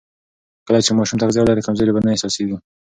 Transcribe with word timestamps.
کله 0.67 0.79
چې 0.85 0.91
ماشوم 0.97 1.17
تغذیه 1.21 1.41
ولري، 1.41 1.61
کمزوري 1.67 1.91
به 1.93 2.01
نه 2.05 2.11
احساسېږي. 2.13 2.57